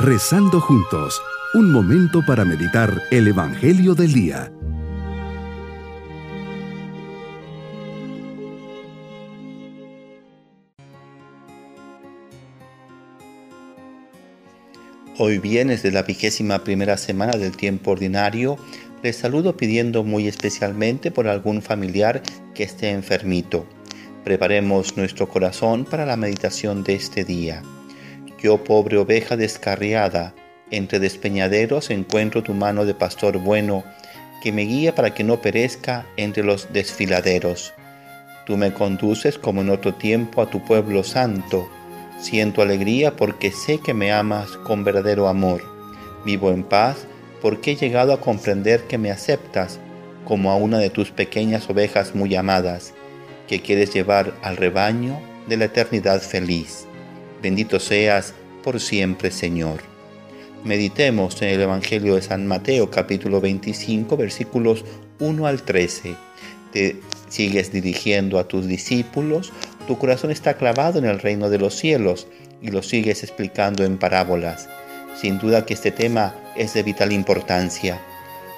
Rezando 0.00 0.60
juntos, 0.60 1.20
un 1.54 1.72
momento 1.72 2.24
para 2.24 2.44
meditar 2.44 3.02
el 3.10 3.26
Evangelio 3.26 3.96
del 3.96 4.12
Día. 4.12 4.52
Hoy 15.18 15.38
viernes 15.38 15.82
de 15.82 15.90
la 15.90 16.04
vigésima 16.04 16.62
primera 16.62 16.96
semana 16.96 17.32
del 17.32 17.56
tiempo 17.56 17.90
ordinario, 17.90 18.56
les 19.02 19.16
saludo 19.16 19.56
pidiendo 19.56 20.04
muy 20.04 20.28
especialmente 20.28 21.10
por 21.10 21.26
algún 21.26 21.60
familiar 21.60 22.22
que 22.54 22.62
esté 22.62 22.90
enfermito. 22.90 23.66
Preparemos 24.22 24.96
nuestro 24.96 25.28
corazón 25.28 25.84
para 25.84 26.06
la 26.06 26.16
meditación 26.16 26.84
de 26.84 26.94
este 26.94 27.24
día. 27.24 27.64
Yo, 28.38 28.62
pobre 28.64 28.98
oveja 28.98 29.36
descarriada, 29.36 30.34
entre 30.70 30.98
despeñaderos 30.98 31.90
encuentro 31.90 32.42
tu 32.42 32.54
mano 32.54 32.84
de 32.84 32.94
pastor 32.94 33.38
bueno, 33.38 33.84
que 34.42 34.52
me 34.52 34.62
guía 34.62 34.94
para 34.94 35.14
que 35.14 35.24
no 35.24 35.40
perezca 35.40 36.06
entre 36.16 36.44
los 36.44 36.72
desfiladeros. 36.72 37.74
Tú 38.46 38.56
me 38.56 38.72
conduces 38.72 39.38
como 39.38 39.60
en 39.60 39.70
otro 39.70 39.94
tiempo 39.94 40.40
a 40.40 40.48
tu 40.48 40.64
pueblo 40.64 41.02
santo 41.02 41.68
Siento 42.18 42.62
alegría 42.62 43.14
porque 43.14 43.52
sé 43.52 43.78
que 43.78 43.94
me 43.94 44.10
amas 44.12 44.56
con 44.56 44.82
verdadero 44.82 45.28
amor. 45.28 45.62
Vivo 46.24 46.50
en 46.50 46.64
paz 46.64 47.06
porque 47.40 47.72
he 47.72 47.76
llegado 47.76 48.12
a 48.12 48.20
comprender 48.20 48.82
que 48.88 48.98
me 48.98 49.12
aceptas 49.12 49.78
como 50.24 50.50
a 50.50 50.56
una 50.56 50.78
de 50.78 50.90
tus 50.90 51.12
pequeñas 51.12 51.70
ovejas 51.70 52.16
muy 52.16 52.34
amadas, 52.34 52.92
que 53.46 53.62
quieres 53.62 53.94
llevar 53.94 54.34
al 54.42 54.56
rebaño 54.56 55.20
de 55.46 55.58
la 55.58 55.66
eternidad 55.66 56.20
feliz. 56.20 56.87
Bendito 57.42 57.80
seas 57.80 58.34
por 58.62 58.80
siempre, 58.80 59.30
Señor. 59.30 59.80
Meditemos 60.64 61.40
en 61.42 61.50
el 61.50 61.60
Evangelio 61.60 62.16
de 62.16 62.22
San 62.22 62.46
Mateo 62.46 62.90
capítulo 62.90 63.40
25 63.40 64.16
versículos 64.16 64.84
1 65.20 65.46
al 65.46 65.62
13. 65.62 66.16
Te 66.72 66.96
sigues 67.28 67.72
dirigiendo 67.72 68.38
a 68.38 68.48
tus 68.48 68.66
discípulos 68.66 69.52
tu 69.88 69.96
corazón 69.96 70.30
está 70.30 70.58
clavado 70.58 70.98
en 70.98 71.06
el 71.06 71.18
reino 71.18 71.48
de 71.48 71.58
los 71.58 71.74
cielos 71.74 72.26
y 72.60 72.70
lo 72.70 72.82
sigues 72.82 73.22
explicando 73.22 73.86
en 73.86 73.96
parábolas. 73.96 74.68
Sin 75.18 75.38
duda 75.38 75.64
que 75.64 75.72
este 75.72 75.90
tema 75.90 76.34
es 76.56 76.74
de 76.74 76.82
vital 76.82 77.10
importancia. 77.10 77.98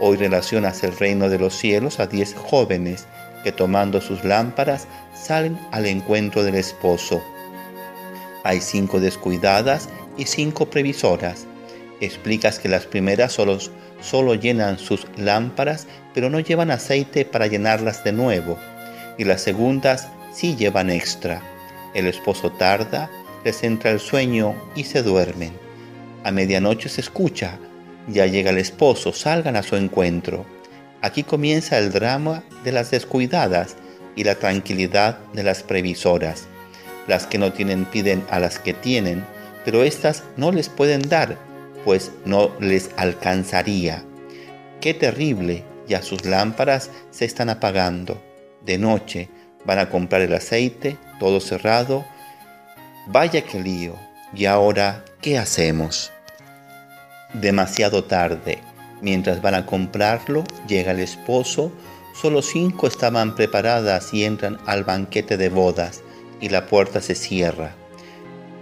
Hoy 0.00 0.16
relacionas 0.16 0.82
el 0.82 0.98
reino 0.98 1.28
de 1.28 1.38
los 1.38 1.54
cielos 1.54 2.00
a 2.00 2.08
diez 2.08 2.34
jóvenes 2.34 3.06
que 3.44 3.52
tomando 3.52 4.00
sus 4.00 4.24
lámparas 4.24 4.88
salen 5.14 5.56
al 5.70 5.86
encuentro 5.86 6.42
del 6.42 6.56
esposo. 6.56 7.22
Hay 8.44 8.60
cinco 8.60 9.00
descuidadas 9.00 9.88
y 10.16 10.26
cinco 10.26 10.70
previsoras. 10.70 11.46
Explicas 12.00 12.58
que 12.58 12.68
las 12.68 12.86
primeras 12.86 13.32
solo, 13.32 13.58
solo 14.00 14.34
llenan 14.34 14.78
sus 14.78 15.06
lámparas, 15.16 15.86
pero 16.14 16.30
no 16.30 16.40
llevan 16.40 16.70
aceite 16.70 17.24
para 17.24 17.46
llenarlas 17.46 18.02
de 18.04 18.12
nuevo. 18.12 18.58
Y 19.18 19.24
las 19.24 19.42
segundas 19.42 20.08
si 20.32 20.56
llevan 20.56 20.90
extra. 20.90 21.42
El 21.94 22.06
esposo 22.06 22.50
tarda, 22.52 23.10
les 23.44 23.62
entra 23.62 23.90
el 23.90 24.00
sueño 24.00 24.54
y 24.74 24.84
se 24.84 25.02
duermen. 25.02 25.52
A 26.24 26.30
medianoche 26.30 26.88
se 26.88 27.00
escucha, 27.00 27.58
ya 28.08 28.26
llega 28.26 28.50
el 28.50 28.58
esposo, 28.58 29.12
salgan 29.12 29.56
a 29.56 29.62
su 29.62 29.76
encuentro. 29.76 30.44
Aquí 31.02 31.22
comienza 31.22 31.78
el 31.78 31.92
drama 31.92 32.44
de 32.64 32.72
las 32.72 32.90
descuidadas 32.90 33.76
y 34.16 34.24
la 34.24 34.36
tranquilidad 34.36 35.18
de 35.32 35.42
las 35.42 35.62
previsoras. 35.62 36.46
Las 37.06 37.26
que 37.26 37.38
no 37.38 37.52
tienen 37.52 37.84
piden 37.84 38.24
a 38.30 38.38
las 38.38 38.58
que 38.58 38.74
tienen, 38.74 39.24
pero 39.64 39.82
éstas 39.82 40.24
no 40.36 40.52
les 40.52 40.68
pueden 40.68 41.08
dar, 41.08 41.36
pues 41.84 42.12
no 42.24 42.50
les 42.60 42.90
alcanzaría. 42.96 44.04
Qué 44.80 44.94
terrible, 44.94 45.64
ya 45.88 46.02
sus 46.02 46.24
lámparas 46.24 46.90
se 47.10 47.24
están 47.24 47.50
apagando. 47.50 48.20
De 48.64 48.78
noche, 48.78 49.28
Van 49.64 49.78
a 49.78 49.88
comprar 49.88 50.22
el 50.22 50.34
aceite, 50.34 50.96
todo 51.20 51.40
cerrado. 51.40 52.04
Vaya 53.06 53.42
que 53.42 53.60
lío. 53.60 53.94
¿Y 54.34 54.46
ahora 54.46 55.04
qué 55.20 55.38
hacemos? 55.38 56.10
Demasiado 57.34 58.04
tarde. 58.04 58.58
Mientras 59.00 59.40
van 59.40 59.54
a 59.54 59.66
comprarlo, 59.66 60.44
llega 60.66 60.92
el 60.92 61.00
esposo. 61.00 61.72
Solo 62.20 62.42
cinco 62.42 62.86
estaban 62.86 63.34
preparadas 63.34 64.12
y 64.12 64.24
entran 64.24 64.58
al 64.66 64.84
banquete 64.84 65.36
de 65.36 65.48
bodas 65.48 66.02
y 66.42 66.50
la 66.50 66.66
puerta 66.66 67.00
se 67.00 67.14
cierra. 67.14 67.74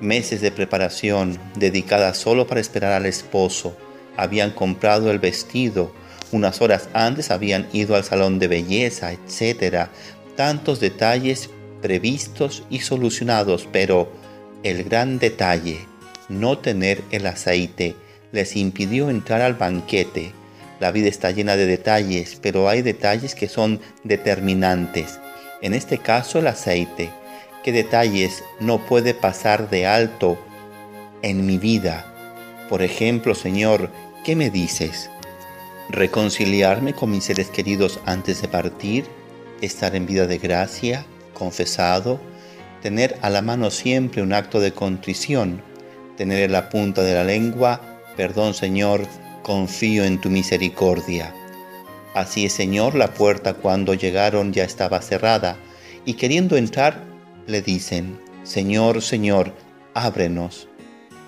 Meses 0.00 0.40
de 0.40 0.50
preparación 0.50 1.38
dedicadas 1.56 2.16
solo 2.16 2.46
para 2.46 2.60
esperar 2.60 2.92
al 2.92 3.04
esposo. 3.04 3.76
Habían 4.16 4.52
comprado 4.52 5.10
el 5.10 5.18
vestido, 5.18 5.92
unas 6.32 6.62
horas 6.62 6.88
antes 6.94 7.30
habían 7.30 7.68
ido 7.72 7.94
al 7.94 8.04
salón 8.04 8.38
de 8.38 8.48
belleza, 8.48 9.12
etc 9.12 9.88
tantos 10.36 10.80
detalles 10.80 11.50
previstos 11.82 12.64
y 12.70 12.80
solucionados, 12.80 13.68
pero 13.70 14.10
el 14.62 14.84
gran 14.84 15.18
detalle, 15.18 15.80
no 16.28 16.58
tener 16.58 17.02
el 17.10 17.26
aceite, 17.26 17.94
les 18.32 18.56
impidió 18.56 19.10
entrar 19.10 19.42
al 19.42 19.54
banquete. 19.54 20.32
La 20.80 20.90
vida 20.90 21.08
está 21.08 21.30
llena 21.30 21.56
de 21.56 21.66
detalles, 21.66 22.38
pero 22.40 22.68
hay 22.68 22.82
detalles 22.82 23.34
que 23.34 23.48
son 23.48 23.80
determinantes. 24.02 25.20
En 25.62 25.74
este 25.74 25.98
caso 25.98 26.38
el 26.38 26.46
aceite. 26.46 27.10
¿Qué 27.64 27.72
detalles 27.72 28.44
no 28.60 28.84
puede 28.84 29.14
pasar 29.14 29.70
de 29.70 29.86
alto 29.86 30.38
en 31.22 31.46
mi 31.46 31.56
vida? 31.56 32.04
Por 32.68 32.82
ejemplo, 32.82 33.34
Señor, 33.34 33.90
¿qué 34.22 34.36
me 34.36 34.50
dices? 34.50 35.08
¿Reconciliarme 35.88 36.92
con 36.92 37.10
mis 37.10 37.24
seres 37.24 37.48
queridos 37.48 38.00
antes 38.04 38.42
de 38.42 38.48
partir? 38.48 39.06
estar 39.62 39.96
en 39.96 40.04
vida 40.04 40.26
de 40.26 40.36
gracia, 40.36 41.06
confesado, 41.32 42.20
tener 42.82 43.16
a 43.22 43.30
la 43.30 43.40
mano 43.40 43.70
siempre 43.70 44.20
un 44.20 44.34
acto 44.34 44.60
de 44.60 44.72
contrición, 44.72 45.62
tener 46.18 46.42
en 46.42 46.52
la 46.52 46.68
punta 46.68 47.02
de 47.02 47.14
la 47.14 47.24
lengua, 47.24 47.80
perdón 48.14 48.52
Señor, 48.52 49.06
confío 49.42 50.04
en 50.04 50.20
tu 50.20 50.28
misericordia. 50.28 51.34
Así 52.14 52.44
es 52.44 52.52
Señor, 52.52 52.94
la 52.94 53.14
puerta 53.14 53.54
cuando 53.54 53.94
llegaron 53.94 54.52
ya 54.52 54.64
estaba 54.64 55.00
cerrada, 55.00 55.56
y 56.04 56.14
queriendo 56.14 56.58
entrar, 56.58 57.13
le 57.46 57.62
dicen, 57.62 58.18
Señor, 58.42 59.02
Señor, 59.02 59.52
ábrenos. 59.94 60.68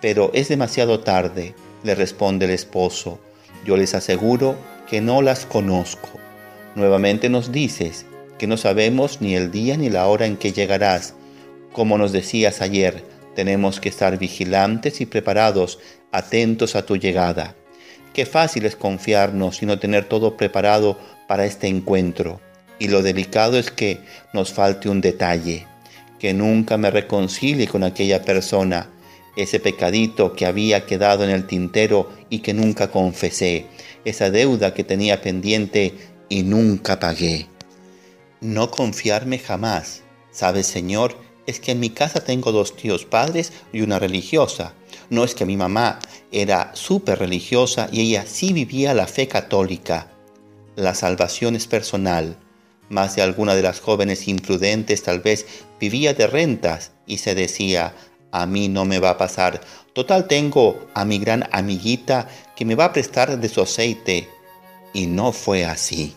Pero 0.00 0.30
es 0.34 0.48
demasiado 0.48 1.00
tarde, 1.00 1.54
le 1.82 1.94
responde 1.94 2.46
el 2.46 2.52
esposo, 2.52 3.18
yo 3.64 3.76
les 3.76 3.94
aseguro 3.94 4.56
que 4.88 5.00
no 5.00 5.22
las 5.22 5.46
conozco. 5.46 6.08
Nuevamente 6.74 7.28
nos 7.28 7.52
dices, 7.52 8.06
que 8.38 8.46
no 8.46 8.56
sabemos 8.56 9.20
ni 9.20 9.34
el 9.34 9.50
día 9.50 9.76
ni 9.76 9.90
la 9.90 10.06
hora 10.06 10.26
en 10.26 10.36
que 10.36 10.52
llegarás. 10.52 11.14
Como 11.72 11.98
nos 11.98 12.12
decías 12.12 12.62
ayer, 12.62 13.04
tenemos 13.34 13.80
que 13.80 13.88
estar 13.88 14.18
vigilantes 14.18 15.00
y 15.00 15.06
preparados, 15.06 15.78
atentos 16.12 16.76
a 16.76 16.86
tu 16.86 16.96
llegada. 16.96 17.54
Qué 18.14 18.24
fácil 18.26 18.64
es 18.64 18.76
confiarnos 18.76 19.62
y 19.62 19.66
no 19.66 19.78
tener 19.78 20.04
todo 20.04 20.36
preparado 20.36 20.98
para 21.26 21.44
este 21.44 21.66
encuentro. 21.66 22.40
Y 22.78 22.88
lo 22.88 23.02
delicado 23.02 23.58
es 23.58 23.70
que 23.70 24.00
nos 24.32 24.52
falte 24.52 24.88
un 24.88 25.00
detalle, 25.00 25.66
que 26.18 26.34
nunca 26.34 26.76
me 26.76 26.90
reconcilie 26.90 27.68
con 27.68 27.84
aquella 27.84 28.22
persona, 28.22 28.90
ese 29.36 29.60
pecadito 29.60 30.32
que 30.32 30.46
había 30.46 30.86
quedado 30.86 31.24
en 31.24 31.30
el 31.30 31.46
tintero 31.46 32.10
y 32.28 32.40
que 32.40 32.54
nunca 32.54 32.90
confesé, 32.90 33.66
esa 34.04 34.30
deuda 34.30 34.74
que 34.74 34.84
tenía 34.84 35.20
pendiente 35.22 35.94
y 36.28 36.42
nunca 36.42 36.98
pagué 36.98 37.46
no 38.40 38.70
confiarme 38.70 39.38
jamás. 39.38 40.02
Sabes, 40.30 40.66
Señor, 40.66 41.16
es 41.46 41.60
que 41.60 41.72
en 41.72 41.80
mi 41.80 41.90
casa 41.90 42.20
tengo 42.20 42.52
dos 42.52 42.76
tíos 42.76 43.04
padres 43.04 43.52
y 43.72 43.80
una 43.80 43.98
religiosa. 43.98 44.74
No 45.10 45.24
es 45.24 45.34
que 45.34 45.46
mi 45.46 45.56
mamá 45.56 45.98
era 46.30 46.70
súper 46.74 47.18
religiosa 47.18 47.88
y 47.90 48.00
ella 48.02 48.24
sí 48.26 48.52
vivía 48.52 48.94
la 48.94 49.06
fe 49.06 49.28
católica. 49.28 50.12
La 50.76 50.94
salvación 50.94 51.56
es 51.56 51.66
personal. 51.66 52.36
Más 52.88 53.16
de 53.16 53.22
alguna 53.22 53.54
de 53.54 53.62
las 53.62 53.80
jóvenes 53.80 54.28
imprudentes 54.28 55.02
tal 55.02 55.20
vez 55.20 55.46
vivía 55.78 56.14
de 56.14 56.26
rentas 56.26 56.92
y 57.06 57.18
se 57.18 57.34
decía, 57.34 57.94
a 58.32 58.46
mí 58.46 58.68
no 58.68 58.84
me 58.84 58.98
va 58.98 59.10
a 59.10 59.18
pasar. 59.18 59.60
Total 59.92 60.26
tengo 60.26 60.86
a 60.94 61.04
mi 61.04 61.18
gran 61.18 61.48
amiguita 61.52 62.28
que 62.56 62.64
me 62.64 62.74
va 62.74 62.86
a 62.86 62.92
prestar 62.92 63.38
de 63.38 63.48
su 63.48 63.60
aceite. 63.60 64.28
Y 64.92 65.06
no 65.06 65.32
fue 65.32 65.64
así. 65.64 66.14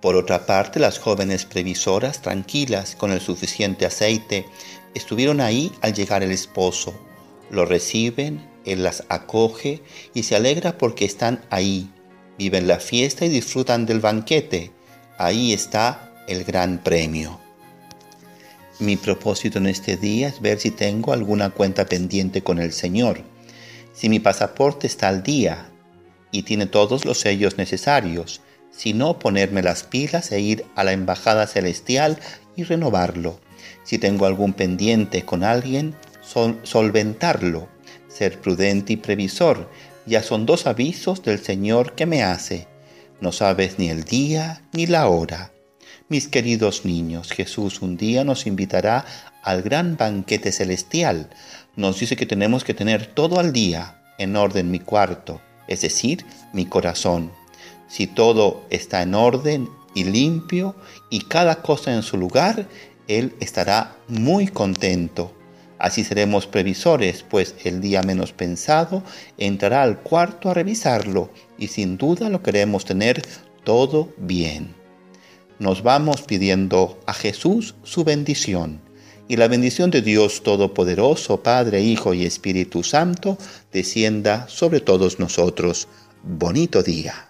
Por 0.00 0.16
otra 0.16 0.46
parte, 0.46 0.80
las 0.80 0.98
jóvenes 0.98 1.44
previsoras, 1.44 2.22
tranquilas, 2.22 2.96
con 2.96 3.12
el 3.12 3.20
suficiente 3.20 3.84
aceite, 3.84 4.46
estuvieron 4.94 5.40
ahí 5.40 5.72
al 5.82 5.92
llegar 5.92 6.22
el 6.22 6.30
esposo. 6.30 6.94
Lo 7.50 7.66
reciben, 7.66 8.48
él 8.64 8.82
las 8.82 9.04
acoge 9.08 9.82
y 10.14 10.22
se 10.22 10.36
alegra 10.36 10.78
porque 10.78 11.04
están 11.04 11.44
ahí. 11.50 11.90
Viven 12.38 12.66
la 12.66 12.80
fiesta 12.80 13.26
y 13.26 13.28
disfrutan 13.28 13.84
del 13.84 14.00
banquete. 14.00 14.72
Ahí 15.22 15.52
está 15.52 16.10
el 16.28 16.44
gran 16.44 16.78
premio. 16.78 17.38
Mi 18.78 18.96
propósito 18.96 19.58
en 19.58 19.66
este 19.66 19.98
día 19.98 20.28
es 20.28 20.40
ver 20.40 20.58
si 20.58 20.70
tengo 20.70 21.12
alguna 21.12 21.50
cuenta 21.50 21.84
pendiente 21.84 22.40
con 22.40 22.58
el 22.58 22.72
Señor. 22.72 23.20
Si 23.92 24.08
mi 24.08 24.18
pasaporte 24.18 24.86
está 24.86 25.08
al 25.08 25.22
día 25.22 25.68
y 26.30 26.44
tiene 26.44 26.64
todos 26.64 27.04
los 27.04 27.20
sellos 27.20 27.58
necesarios, 27.58 28.40
si 28.70 28.94
no 28.94 29.18
ponerme 29.18 29.62
las 29.62 29.82
pilas 29.82 30.32
e 30.32 30.40
ir 30.40 30.64
a 30.74 30.84
la 30.84 30.92
Embajada 30.92 31.46
Celestial 31.46 32.18
y 32.56 32.62
renovarlo. 32.62 33.40
Si 33.84 33.98
tengo 33.98 34.24
algún 34.24 34.54
pendiente 34.54 35.26
con 35.26 35.44
alguien, 35.44 35.94
solventarlo. 36.62 37.68
Ser 38.08 38.40
prudente 38.40 38.94
y 38.94 38.96
previsor. 38.96 39.68
Ya 40.06 40.22
son 40.22 40.46
dos 40.46 40.66
avisos 40.66 41.22
del 41.22 41.44
Señor 41.44 41.92
que 41.92 42.06
me 42.06 42.22
hace. 42.22 42.70
No 43.20 43.32
sabes 43.32 43.78
ni 43.78 43.90
el 43.90 44.04
día 44.04 44.62
ni 44.72 44.86
la 44.86 45.08
hora. 45.08 45.52
Mis 46.08 46.26
queridos 46.26 46.84
niños, 46.84 47.30
Jesús 47.30 47.82
un 47.82 47.96
día 47.96 48.24
nos 48.24 48.46
invitará 48.46 49.04
al 49.42 49.62
gran 49.62 49.96
banquete 49.96 50.52
celestial. 50.52 51.28
Nos 51.76 52.00
dice 52.00 52.16
que 52.16 52.26
tenemos 52.26 52.64
que 52.64 52.74
tener 52.74 53.06
todo 53.06 53.38
al 53.38 53.52
día, 53.52 54.02
en 54.18 54.36
orden 54.36 54.70
mi 54.70 54.80
cuarto, 54.80 55.40
es 55.68 55.82
decir, 55.82 56.24
mi 56.52 56.64
corazón. 56.66 57.30
Si 57.88 58.06
todo 58.06 58.64
está 58.70 59.02
en 59.02 59.14
orden 59.14 59.68
y 59.94 60.04
limpio 60.04 60.74
y 61.10 61.20
cada 61.20 61.62
cosa 61.62 61.94
en 61.94 62.02
su 62.02 62.16
lugar, 62.16 62.68
Él 63.06 63.34
estará 63.40 63.96
muy 64.08 64.48
contento. 64.48 65.34
Así 65.80 66.04
seremos 66.04 66.46
previsores, 66.46 67.22
pues 67.22 67.54
el 67.64 67.80
día 67.80 68.02
menos 68.02 68.34
pensado 68.34 69.02
entrará 69.38 69.82
al 69.82 70.00
cuarto 70.00 70.50
a 70.50 70.54
revisarlo 70.54 71.30
y 71.58 71.68
sin 71.68 71.96
duda 71.96 72.28
lo 72.28 72.42
queremos 72.42 72.84
tener 72.84 73.22
todo 73.64 74.10
bien. 74.18 74.74
Nos 75.58 75.82
vamos 75.82 76.20
pidiendo 76.20 77.00
a 77.06 77.14
Jesús 77.14 77.76
su 77.82 78.04
bendición 78.04 78.82
y 79.26 79.36
la 79.36 79.48
bendición 79.48 79.90
de 79.90 80.02
Dios 80.02 80.42
Todopoderoso, 80.42 81.42
Padre, 81.42 81.80
Hijo 81.80 82.12
y 82.12 82.26
Espíritu 82.26 82.82
Santo, 82.82 83.38
descienda 83.72 84.48
sobre 84.48 84.80
todos 84.80 85.18
nosotros. 85.18 85.88
Bonito 86.22 86.82
día. 86.82 87.29